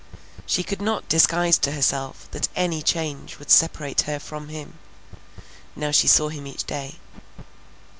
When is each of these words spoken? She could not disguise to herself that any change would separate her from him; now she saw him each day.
She 0.47 0.63
could 0.63 0.81
not 0.81 1.07
disguise 1.07 1.59
to 1.59 1.73
herself 1.73 2.27
that 2.31 2.47
any 2.55 2.81
change 2.81 3.37
would 3.37 3.51
separate 3.51 4.01
her 4.09 4.17
from 4.17 4.47
him; 4.47 4.79
now 5.75 5.91
she 5.91 6.07
saw 6.07 6.29
him 6.29 6.47
each 6.47 6.63
day. 6.63 6.95